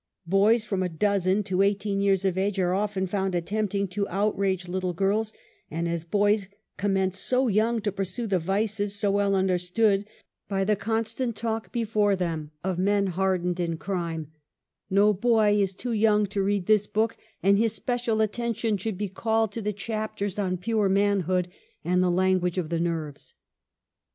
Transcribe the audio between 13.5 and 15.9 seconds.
in crime, no boy is